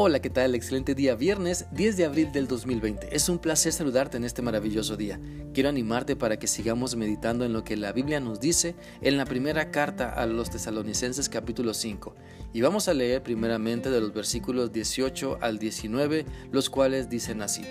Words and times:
Hola, 0.00 0.20
¿qué 0.20 0.30
tal? 0.30 0.54
Excelente 0.54 0.94
día, 0.94 1.16
viernes 1.16 1.66
10 1.72 1.96
de 1.96 2.04
abril 2.04 2.30
del 2.30 2.46
2020. 2.46 3.16
Es 3.16 3.28
un 3.28 3.40
placer 3.40 3.72
saludarte 3.72 4.16
en 4.16 4.22
este 4.22 4.42
maravilloso 4.42 4.96
día. 4.96 5.18
Quiero 5.52 5.70
animarte 5.70 6.14
para 6.14 6.38
que 6.38 6.46
sigamos 6.46 6.94
meditando 6.94 7.44
en 7.44 7.52
lo 7.52 7.64
que 7.64 7.76
la 7.76 7.90
Biblia 7.90 8.20
nos 8.20 8.38
dice 8.38 8.76
en 9.00 9.16
la 9.16 9.24
primera 9.24 9.72
carta 9.72 10.10
a 10.10 10.24
los 10.26 10.50
tesalonicenses 10.50 11.28
capítulo 11.28 11.74
5. 11.74 12.14
Y 12.52 12.60
vamos 12.60 12.86
a 12.86 12.94
leer 12.94 13.24
primeramente 13.24 13.90
de 13.90 14.00
los 14.00 14.14
versículos 14.14 14.70
18 14.70 15.38
al 15.40 15.58
19, 15.58 16.26
los 16.52 16.70
cuales 16.70 17.10
dicen 17.10 17.42
así. 17.42 17.64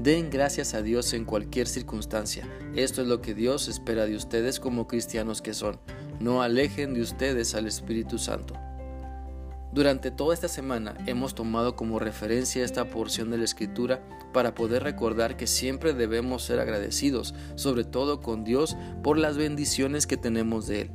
Den 0.00 0.30
gracias 0.30 0.72
a 0.72 0.80
Dios 0.80 1.12
en 1.12 1.26
cualquier 1.26 1.68
circunstancia. 1.68 2.48
Esto 2.74 3.02
es 3.02 3.08
lo 3.08 3.20
que 3.20 3.34
Dios 3.34 3.68
espera 3.68 4.06
de 4.06 4.16
ustedes 4.16 4.58
como 4.58 4.86
cristianos 4.86 5.42
que 5.42 5.52
son. 5.52 5.78
No 6.20 6.40
alejen 6.40 6.94
de 6.94 7.02
ustedes 7.02 7.54
al 7.54 7.66
Espíritu 7.66 8.16
Santo. 8.16 8.54
Durante 9.72 10.10
toda 10.10 10.34
esta 10.34 10.48
semana 10.48 10.94
hemos 11.06 11.34
tomado 11.34 11.76
como 11.76 11.98
referencia 11.98 12.62
esta 12.62 12.90
porción 12.90 13.30
de 13.30 13.38
la 13.38 13.44
escritura 13.44 14.06
para 14.34 14.54
poder 14.54 14.82
recordar 14.82 15.38
que 15.38 15.46
siempre 15.46 15.94
debemos 15.94 16.42
ser 16.42 16.60
agradecidos, 16.60 17.34
sobre 17.54 17.84
todo 17.84 18.20
con 18.20 18.44
Dios, 18.44 18.76
por 19.02 19.16
las 19.16 19.38
bendiciones 19.38 20.06
que 20.06 20.18
tenemos 20.18 20.66
de 20.66 20.82
Él. 20.82 20.90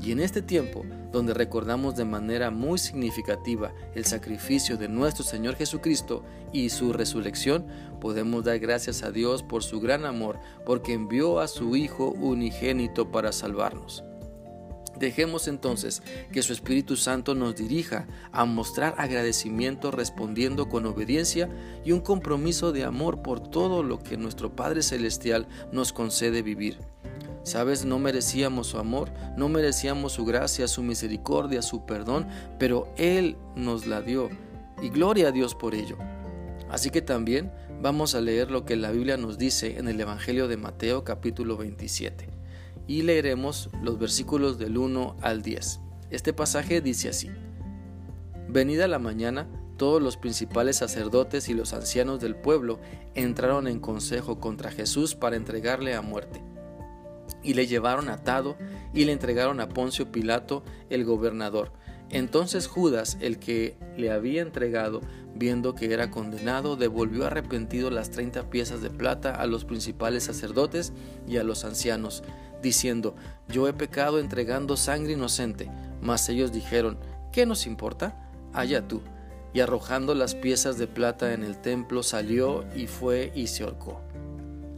Y 0.00 0.12
en 0.12 0.20
este 0.20 0.42
tiempo, 0.42 0.84
donde 1.10 1.34
recordamos 1.34 1.96
de 1.96 2.04
manera 2.04 2.52
muy 2.52 2.78
significativa 2.78 3.72
el 3.96 4.04
sacrificio 4.04 4.76
de 4.76 4.88
nuestro 4.88 5.24
Señor 5.24 5.56
Jesucristo 5.56 6.24
y 6.52 6.70
su 6.70 6.92
resurrección, 6.92 7.66
podemos 8.00 8.44
dar 8.44 8.60
gracias 8.60 9.02
a 9.02 9.10
Dios 9.10 9.42
por 9.42 9.64
su 9.64 9.80
gran 9.80 10.06
amor, 10.06 10.38
porque 10.64 10.92
envió 10.92 11.40
a 11.40 11.48
su 11.48 11.74
Hijo 11.74 12.12
unigénito 12.12 13.10
para 13.10 13.32
salvarnos. 13.32 14.04
Dejemos 15.00 15.48
entonces 15.48 16.02
que 16.30 16.42
su 16.42 16.52
Espíritu 16.52 16.94
Santo 16.94 17.34
nos 17.34 17.56
dirija 17.56 18.06
a 18.32 18.44
mostrar 18.44 18.94
agradecimiento 18.98 19.90
respondiendo 19.90 20.68
con 20.68 20.84
obediencia 20.84 21.48
y 21.86 21.92
un 21.92 22.00
compromiso 22.00 22.70
de 22.70 22.84
amor 22.84 23.22
por 23.22 23.40
todo 23.40 23.82
lo 23.82 23.98
que 23.98 24.18
nuestro 24.18 24.54
Padre 24.54 24.82
Celestial 24.82 25.48
nos 25.72 25.94
concede 25.94 26.42
vivir. 26.42 26.76
Sabes, 27.44 27.86
no 27.86 27.98
merecíamos 27.98 28.66
su 28.66 28.78
amor, 28.78 29.10
no 29.38 29.48
merecíamos 29.48 30.12
su 30.12 30.26
gracia, 30.26 30.68
su 30.68 30.82
misericordia, 30.82 31.62
su 31.62 31.86
perdón, 31.86 32.28
pero 32.58 32.92
Él 32.98 33.38
nos 33.56 33.86
la 33.86 34.02
dio 34.02 34.28
y 34.82 34.90
gloria 34.90 35.28
a 35.28 35.32
Dios 35.32 35.54
por 35.54 35.74
ello. 35.74 35.96
Así 36.68 36.90
que 36.90 37.00
también 37.00 37.50
vamos 37.80 38.14
a 38.14 38.20
leer 38.20 38.50
lo 38.50 38.66
que 38.66 38.76
la 38.76 38.90
Biblia 38.90 39.16
nos 39.16 39.38
dice 39.38 39.78
en 39.78 39.88
el 39.88 39.98
Evangelio 39.98 40.46
de 40.46 40.58
Mateo 40.58 41.04
capítulo 41.04 41.56
27 41.56 42.39
y 42.90 43.02
leeremos 43.02 43.70
los 43.84 44.00
versículos 44.00 44.58
del 44.58 44.76
1 44.76 45.14
al 45.20 45.42
10. 45.42 45.78
Este 46.10 46.32
pasaje 46.32 46.80
dice 46.80 47.08
así. 47.08 47.30
Venida 48.48 48.88
la 48.88 48.98
mañana, 48.98 49.46
todos 49.76 50.02
los 50.02 50.16
principales 50.16 50.78
sacerdotes 50.78 51.48
y 51.48 51.54
los 51.54 51.72
ancianos 51.72 52.18
del 52.18 52.34
pueblo 52.34 52.80
entraron 53.14 53.68
en 53.68 53.78
consejo 53.78 54.40
contra 54.40 54.72
Jesús 54.72 55.14
para 55.14 55.36
entregarle 55.36 55.94
a 55.94 56.02
muerte. 56.02 56.42
Y 57.44 57.54
le 57.54 57.68
llevaron 57.68 58.08
atado 58.08 58.56
y 58.92 59.04
le 59.04 59.12
entregaron 59.12 59.60
a 59.60 59.68
Poncio 59.68 60.10
Pilato, 60.10 60.64
el 60.88 61.04
gobernador. 61.04 61.70
Entonces 62.08 62.66
Judas, 62.66 63.18
el 63.20 63.38
que 63.38 63.78
le 63.96 64.10
había 64.10 64.42
entregado, 64.42 65.00
viendo 65.40 65.74
que 65.74 65.92
era 65.92 66.10
condenado, 66.10 66.76
devolvió 66.76 67.26
arrepentido 67.26 67.90
las 67.90 68.10
treinta 68.10 68.50
piezas 68.50 68.82
de 68.82 68.90
plata 68.90 69.34
a 69.34 69.46
los 69.46 69.64
principales 69.64 70.24
sacerdotes 70.24 70.92
y 71.26 71.38
a 71.38 71.42
los 71.42 71.64
ancianos, 71.64 72.22
diciendo, 72.62 73.16
yo 73.48 73.66
he 73.66 73.72
pecado 73.72 74.20
entregando 74.20 74.76
sangre 74.76 75.14
inocente. 75.14 75.70
Mas 76.02 76.28
ellos 76.28 76.52
dijeron, 76.52 76.98
¿qué 77.32 77.46
nos 77.46 77.66
importa? 77.66 78.30
Allá 78.52 78.86
tú. 78.86 79.00
Y 79.54 79.60
arrojando 79.60 80.14
las 80.14 80.34
piezas 80.34 80.76
de 80.76 80.86
plata 80.86 81.32
en 81.32 81.42
el 81.42 81.56
templo, 81.56 82.02
salió 82.02 82.66
y 82.76 82.86
fue 82.86 83.32
y 83.34 83.46
se 83.46 83.64
ahorcó. 83.64 84.02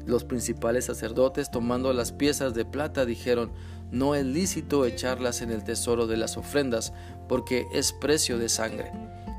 Los 0.06 0.22
principales 0.22 0.84
sacerdotes, 0.84 1.50
tomando 1.50 1.92
las 1.92 2.12
piezas 2.12 2.54
de 2.54 2.64
plata, 2.64 3.04
dijeron, 3.04 3.50
no 3.90 4.14
es 4.14 4.24
lícito 4.24 4.86
echarlas 4.86 5.42
en 5.42 5.50
el 5.50 5.64
tesoro 5.64 6.06
de 6.06 6.16
las 6.16 6.36
ofrendas, 6.36 6.92
porque 7.28 7.66
es 7.72 7.92
precio 7.92 8.38
de 8.38 8.48
sangre. 8.48 8.92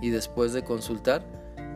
Y 0.03 0.09
después 0.09 0.51
de 0.51 0.65
consultar, 0.65 1.25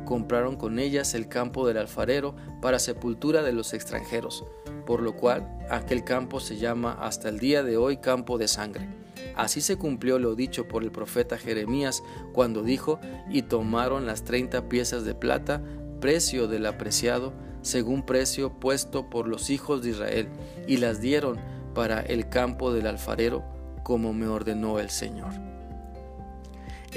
compraron 0.04 0.58
con 0.58 0.80
ellas 0.80 1.14
el 1.14 1.30
campo 1.30 1.66
del 1.66 1.78
alfarero 1.78 2.36
para 2.62 2.78
sepultura 2.78 3.42
de 3.42 3.54
los 3.54 3.74
extranjeros, 3.74 4.44
por 4.86 5.02
lo 5.02 5.16
cual 5.16 5.48
aquel 5.70 6.04
campo 6.04 6.42
se 6.42 6.58
llama 6.58 6.98
hasta 7.00 7.30
el 7.30 7.40
día 7.40 7.64
de 7.64 7.78
hoy 7.78 7.98
campo 7.98 8.38
de 8.38 8.50
sangre. 8.50 8.90
Así 9.38 9.62
se 9.62 9.78
cumplió 9.78 10.20
lo 10.20 10.36
dicho 10.36 10.68
por 10.68 10.84
el 10.84 10.92
profeta 10.92 11.38
Jeremías 11.38 12.04
cuando 12.34 12.64
dijo, 12.64 13.00
y 13.30 13.44
tomaron 13.44 14.06
las 14.06 14.26
treinta 14.26 14.68
piezas 14.68 15.06
de 15.06 15.16
plata, 15.16 15.64
precio 16.02 16.50
del 16.50 16.66
apreciado, 16.66 17.32
según 17.62 18.06
precio 18.06 18.60
puesto 18.60 19.10
por 19.10 19.30
los 19.30 19.50
hijos 19.50 19.84
de 19.84 19.92
Israel, 19.92 20.28
y 20.68 20.78
las 20.78 21.00
dieron 21.00 21.38
para 21.74 22.02
el 22.02 22.28
campo 22.28 22.74
del 22.74 22.88
alfarero, 22.88 23.46
como 23.84 24.12
me 24.12 24.28
ordenó 24.28 24.80
el 24.80 24.90
Señor. 24.90 25.57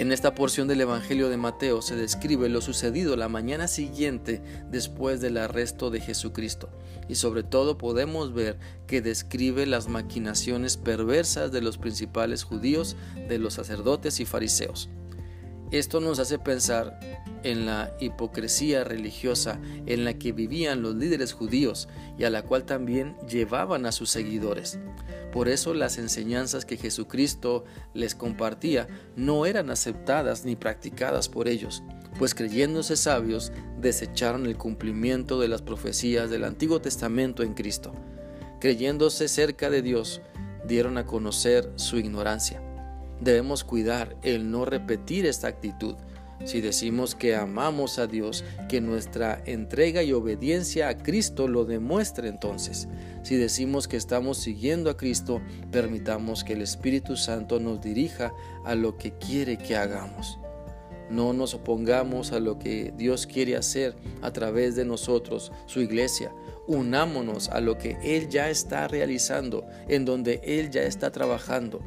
En 0.00 0.12
esta 0.12 0.34
porción 0.34 0.66
del 0.66 0.80
Evangelio 0.80 1.28
de 1.28 1.36
Mateo 1.36 1.82
se 1.82 1.94
describe 1.94 2.48
lo 2.48 2.62
sucedido 2.62 3.16
la 3.16 3.28
mañana 3.28 3.68
siguiente 3.68 4.40
después 4.70 5.20
del 5.20 5.36
arresto 5.36 5.90
de 5.90 6.00
Jesucristo 6.00 6.70
y 7.06 7.16
sobre 7.16 7.42
todo 7.42 7.76
podemos 7.76 8.32
ver 8.32 8.58
que 8.86 9.02
describe 9.02 9.66
las 9.66 9.88
maquinaciones 9.88 10.78
perversas 10.78 11.52
de 11.52 11.60
los 11.60 11.76
principales 11.76 12.44
judíos, 12.44 12.96
de 13.28 13.38
los 13.38 13.52
sacerdotes 13.52 14.20
y 14.20 14.24
fariseos. 14.24 14.88
Esto 15.70 16.00
nos 16.00 16.18
hace 16.18 16.38
pensar 16.38 16.98
en 17.44 17.64
la 17.64 17.94
hipocresía 18.00 18.82
religiosa 18.82 19.60
en 19.86 20.04
la 20.04 20.14
que 20.14 20.32
vivían 20.32 20.82
los 20.82 20.96
líderes 20.96 21.32
judíos 21.32 21.88
y 22.18 22.24
a 22.24 22.30
la 22.30 22.42
cual 22.42 22.64
también 22.64 23.16
llevaban 23.28 23.86
a 23.86 23.92
sus 23.92 24.10
seguidores. 24.10 24.80
Por 25.32 25.48
eso 25.48 25.72
las 25.72 25.98
enseñanzas 25.98 26.64
que 26.64 26.76
Jesucristo 26.76 27.64
les 27.94 28.16
compartía 28.16 28.88
no 29.14 29.46
eran 29.46 29.70
aceptadas 29.70 30.44
ni 30.44 30.56
practicadas 30.56 31.28
por 31.28 31.46
ellos, 31.46 31.84
pues 32.18 32.34
creyéndose 32.34 32.96
sabios 32.96 33.52
desecharon 33.80 34.46
el 34.46 34.56
cumplimiento 34.56 35.38
de 35.38 35.48
las 35.48 35.62
profecías 35.62 36.30
del 36.30 36.44
Antiguo 36.44 36.80
Testamento 36.80 37.44
en 37.44 37.54
Cristo. 37.54 37.94
Creyéndose 38.60 39.28
cerca 39.28 39.70
de 39.70 39.82
Dios, 39.82 40.20
dieron 40.66 40.98
a 40.98 41.06
conocer 41.06 41.72
su 41.76 41.96
ignorancia. 41.96 42.60
Debemos 43.20 43.64
cuidar 43.64 44.16
el 44.22 44.50
no 44.50 44.64
repetir 44.64 45.26
esta 45.26 45.48
actitud. 45.48 45.96
Si 46.44 46.62
decimos 46.62 47.14
que 47.14 47.36
amamos 47.36 47.98
a 47.98 48.06
Dios, 48.06 48.44
que 48.68 48.80
nuestra 48.80 49.42
entrega 49.44 50.02
y 50.02 50.14
obediencia 50.14 50.88
a 50.88 50.96
Cristo 50.96 51.48
lo 51.48 51.66
demuestre 51.66 52.28
entonces. 52.28 52.88
Si 53.22 53.36
decimos 53.36 53.88
que 53.88 53.98
estamos 53.98 54.38
siguiendo 54.38 54.88
a 54.88 54.96
Cristo, 54.96 55.42
permitamos 55.70 56.42
que 56.42 56.54
el 56.54 56.62
Espíritu 56.62 57.16
Santo 57.16 57.60
nos 57.60 57.82
dirija 57.82 58.32
a 58.64 58.74
lo 58.74 58.96
que 58.96 59.12
quiere 59.12 59.58
que 59.58 59.76
hagamos. 59.76 60.38
No 61.10 61.34
nos 61.34 61.52
opongamos 61.52 62.32
a 62.32 62.40
lo 62.40 62.58
que 62.58 62.94
Dios 62.96 63.26
quiere 63.26 63.56
hacer 63.56 63.94
a 64.22 64.32
través 64.32 64.76
de 64.76 64.86
nosotros, 64.86 65.52
su 65.66 65.82
iglesia. 65.82 66.32
Unámonos 66.66 67.48
a 67.50 67.60
lo 67.60 67.76
que 67.76 67.98
Él 68.02 68.28
ya 68.30 68.48
está 68.48 68.88
realizando, 68.88 69.66
en 69.88 70.06
donde 70.06 70.40
Él 70.44 70.70
ya 70.70 70.84
está 70.84 71.10
trabajando. 71.10 71.82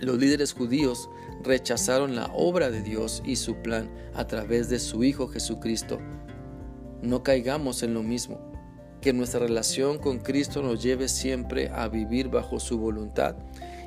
Los 0.00 0.18
líderes 0.18 0.52
judíos 0.52 1.08
rechazaron 1.42 2.14
la 2.14 2.26
obra 2.34 2.70
de 2.70 2.82
Dios 2.82 3.22
y 3.24 3.36
su 3.36 3.56
plan 3.56 3.90
a 4.14 4.26
través 4.26 4.68
de 4.68 4.78
su 4.78 5.04
Hijo 5.04 5.28
Jesucristo. 5.28 5.98
No 7.02 7.22
caigamos 7.22 7.82
en 7.82 7.94
lo 7.94 8.02
mismo, 8.02 8.52
que 9.00 9.12
nuestra 9.12 9.40
relación 9.40 9.98
con 9.98 10.18
Cristo 10.18 10.62
nos 10.62 10.82
lleve 10.82 11.08
siempre 11.08 11.70
a 11.70 11.88
vivir 11.88 12.28
bajo 12.28 12.60
su 12.60 12.78
voluntad 12.78 13.36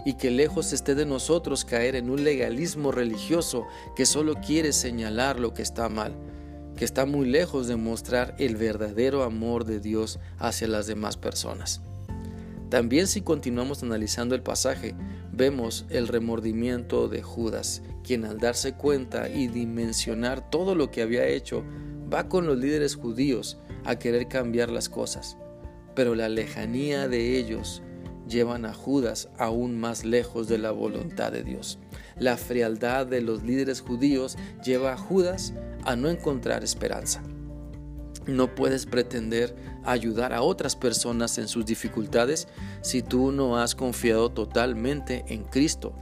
y 0.06 0.14
que 0.14 0.31
lejos 0.31 0.74
esté 0.74 0.96
de 0.96 1.06
nosotros 1.06 1.66
caer 1.66 1.95
en 1.95 2.10
un 2.10 2.24
legalismo 2.24 2.92
religioso 2.92 3.68
que 3.95 4.06
solo 4.06 4.36
quiere 4.36 4.74
señalar 4.74 5.39
lo 5.39 5.54
que 5.54 5.62
está 5.62 5.89
mal, 5.89 6.16
que 6.75 6.86
está 6.86 7.06
muy 7.06 7.28
lejos 7.28 7.68
de 7.68 7.75
mostrar 7.75 8.36
el 8.39 8.56
verdadero 8.56 9.24
amor 9.24 9.66
de 9.66 9.80
Dios 9.80 10.19
hacia 10.38 10.68
las 10.68 10.88
demás 10.88 11.18
personas. 11.18 11.81
También 12.69 13.07
si 13.07 13.21
continuamos 13.21 13.81
analizando 13.81 14.36
el 14.36 14.44
pasaje, 14.44 14.95
vemos 15.31 15.86
el 15.89 16.07
remordimiento 16.07 17.07
de 17.07 17.24
Judas, 17.24 17.81
quien 18.04 18.25
al 18.25 18.38
darse 18.38 18.74
cuenta 18.74 19.27
y 19.27 19.48
dimensionar 19.48 20.50
todo 20.51 20.75
lo 20.75 20.92
que 20.92 21.01
había 21.01 21.27
hecho, 21.27 21.63
va 22.13 22.30
con 22.30 22.45
los 22.45 22.57
líderes 22.57 22.95
judíos 22.95 23.57
a 23.86 23.98
querer 23.98 24.27
cambiar 24.27 24.69
las 24.69 24.88
cosas. 24.88 25.38
Pero 25.95 26.13
la 26.13 26.30
lejanía 26.30 27.07
de 27.07 27.39
ellos 27.39 27.81
llevan 28.27 28.66
a 28.66 28.74
Judas 28.74 29.30
aún 29.39 29.80
más 29.80 30.06
lejos 30.06 30.48
de 30.48 30.60
la 30.60 30.69
voluntad 30.69 31.31
de 31.31 31.44
Dios. 31.44 31.80
La 32.19 32.38
frialdad 32.38 33.07
de 33.07 33.22
los 33.22 33.44
líderes 33.44 33.81
judíos 33.81 34.38
lleva 34.63 34.94
a 34.94 34.98
Judas 34.98 35.54
a 35.83 35.95
no 35.95 36.10
encontrar 36.10 36.63
esperanza. 36.63 37.24
No 38.27 38.54
puedes 38.54 38.86
pretender 38.86 39.56
ayudar 39.91 40.33
a 40.33 40.41
otras 40.41 40.75
personas 40.75 41.38
en 41.38 41.47
sus 41.47 41.65
dificultades 41.65 42.47
si 42.81 43.01
tú 43.01 43.31
no 43.31 43.57
has 43.57 43.75
confiado 43.75 44.31
totalmente 44.31 45.25
en 45.27 45.44
Cristo. 45.44 45.94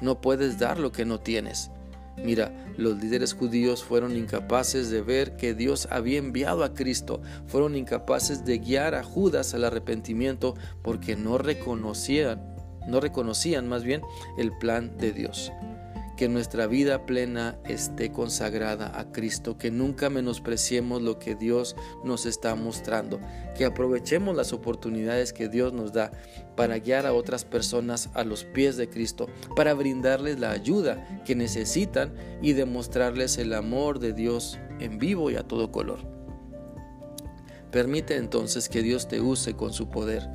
No 0.00 0.20
puedes 0.20 0.58
dar 0.58 0.78
lo 0.78 0.92
que 0.92 1.04
no 1.04 1.20
tienes. 1.20 1.70
Mira, 2.16 2.52
los 2.76 2.96
líderes 3.02 3.34
judíos 3.34 3.82
fueron 3.82 4.16
incapaces 4.16 4.88
de 4.88 5.02
ver 5.02 5.36
que 5.36 5.54
Dios 5.54 5.88
había 5.90 6.18
enviado 6.18 6.62
a 6.62 6.72
Cristo, 6.72 7.20
fueron 7.46 7.76
incapaces 7.76 8.44
de 8.44 8.58
guiar 8.58 8.94
a 8.94 9.02
Judas 9.02 9.52
al 9.54 9.64
arrepentimiento 9.64 10.54
porque 10.82 11.16
no 11.16 11.38
reconocían, 11.38 12.54
no 12.86 13.00
reconocían 13.00 13.68
más 13.68 13.82
bien 13.82 14.02
el 14.38 14.56
plan 14.58 14.96
de 14.96 15.12
Dios 15.12 15.50
que 16.16 16.28
nuestra 16.28 16.66
vida 16.66 17.06
plena 17.06 17.58
esté 17.64 18.12
consagrada 18.12 18.98
a 18.98 19.10
Cristo, 19.12 19.58
que 19.58 19.70
nunca 19.70 20.10
menospreciemos 20.10 21.02
lo 21.02 21.18
que 21.18 21.34
Dios 21.34 21.74
nos 22.04 22.26
está 22.26 22.54
mostrando, 22.54 23.20
que 23.56 23.64
aprovechemos 23.64 24.36
las 24.36 24.52
oportunidades 24.52 25.32
que 25.32 25.48
Dios 25.48 25.72
nos 25.72 25.92
da 25.92 26.12
para 26.56 26.78
guiar 26.78 27.06
a 27.06 27.12
otras 27.12 27.44
personas 27.44 28.10
a 28.14 28.24
los 28.24 28.44
pies 28.44 28.76
de 28.76 28.88
Cristo, 28.88 29.28
para 29.56 29.74
brindarles 29.74 30.38
la 30.38 30.50
ayuda 30.50 31.22
que 31.24 31.34
necesitan 31.34 32.14
y 32.42 32.52
demostrarles 32.52 33.38
el 33.38 33.52
amor 33.54 33.98
de 33.98 34.12
Dios 34.12 34.58
en 34.78 34.98
vivo 34.98 35.30
y 35.30 35.36
a 35.36 35.42
todo 35.42 35.72
color. 35.72 35.98
Permite 37.70 38.16
entonces 38.16 38.68
que 38.68 38.82
Dios 38.82 39.08
te 39.08 39.20
use 39.20 39.54
con 39.54 39.72
su 39.72 39.90
poder. 39.90 40.28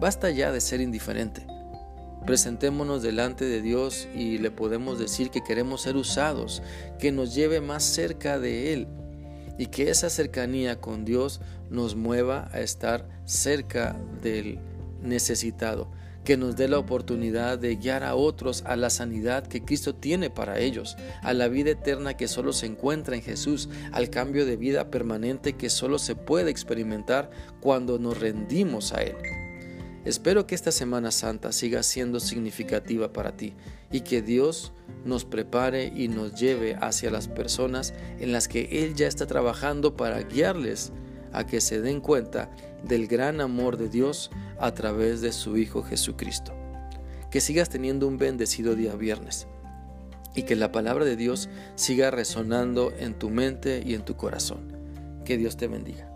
Basta 0.00 0.30
ya 0.30 0.50
de 0.50 0.60
ser 0.60 0.80
indiferente. 0.80 1.46
Presentémonos 2.26 3.02
delante 3.02 3.44
de 3.44 3.62
Dios 3.62 4.06
y 4.14 4.38
le 4.38 4.50
podemos 4.50 4.98
decir 4.98 5.30
que 5.30 5.42
queremos 5.42 5.82
ser 5.82 5.96
usados, 5.96 6.62
que 6.98 7.12
nos 7.12 7.34
lleve 7.34 7.60
más 7.60 7.82
cerca 7.82 8.38
de 8.38 8.72
Él 8.72 8.88
y 9.58 9.66
que 9.66 9.90
esa 9.90 10.10
cercanía 10.10 10.80
con 10.80 11.04
Dios 11.04 11.40
nos 11.70 11.94
mueva 11.94 12.48
a 12.52 12.60
estar 12.60 13.08
cerca 13.24 13.98
del 14.22 14.58
necesitado, 15.02 15.90
que 16.24 16.36
nos 16.36 16.56
dé 16.56 16.68
la 16.68 16.78
oportunidad 16.78 17.58
de 17.58 17.76
guiar 17.76 18.04
a 18.04 18.14
otros 18.14 18.62
a 18.66 18.76
la 18.76 18.90
sanidad 18.90 19.46
que 19.46 19.64
Cristo 19.64 19.94
tiene 19.94 20.30
para 20.30 20.58
ellos, 20.58 20.96
a 21.22 21.32
la 21.32 21.48
vida 21.48 21.70
eterna 21.70 22.16
que 22.16 22.28
solo 22.28 22.52
se 22.52 22.66
encuentra 22.66 23.16
en 23.16 23.22
Jesús, 23.22 23.68
al 23.92 24.10
cambio 24.10 24.44
de 24.46 24.56
vida 24.56 24.90
permanente 24.90 25.54
que 25.54 25.70
solo 25.70 25.98
se 25.98 26.16
puede 26.16 26.50
experimentar 26.50 27.30
cuando 27.60 27.98
nos 27.98 28.20
rendimos 28.20 28.92
a 28.92 29.02
Él. 29.02 29.16
Espero 30.04 30.46
que 30.46 30.54
esta 30.54 30.72
Semana 30.72 31.10
Santa 31.10 31.52
siga 31.52 31.82
siendo 31.82 32.20
significativa 32.20 33.12
para 33.12 33.36
ti 33.36 33.54
y 33.92 34.00
que 34.00 34.22
Dios 34.22 34.72
nos 35.04 35.24
prepare 35.24 35.92
y 35.94 36.08
nos 36.08 36.34
lleve 36.34 36.74
hacia 36.80 37.10
las 37.10 37.28
personas 37.28 37.92
en 38.18 38.32
las 38.32 38.48
que 38.48 38.84
Él 38.84 38.94
ya 38.94 39.06
está 39.06 39.26
trabajando 39.26 39.96
para 39.96 40.22
guiarles 40.22 40.92
a 41.32 41.46
que 41.46 41.60
se 41.60 41.80
den 41.80 42.00
cuenta 42.00 42.50
del 42.82 43.06
gran 43.08 43.40
amor 43.40 43.76
de 43.76 43.88
Dios 43.88 44.30
a 44.58 44.72
través 44.72 45.20
de 45.20 45.32
su 45.32 45.58
Hijo 45.58 45.82
Jesucristo. 45.82 46.54
Que 47.30 47.40
sigas 47.40 47.68
teniendo 47.68 48.08
un 48.08 48.16
bendecido 48.16 48.74
día 48.74 48.94
viernes 48.94 49.46
y 50.34 50.44
que 50.44 50.56
la 50.56 50.72
palabra 50.72 51.04
de 51.04 51.16
Dios 51.16 51.48
siga 51.74 52.10
resonando 52.10 52.92
en 52.98 53.18
tu 53.18 53.30
mente 53.30 53.82
y 53.84 53.94
en 53.94 54.04
tu 54.04 54.16
corazón. 54.16 54.72
Que 55.24 55.36
Dios 55.36 55.56
te 55.56 55.68
bendiga. 55.68 56.09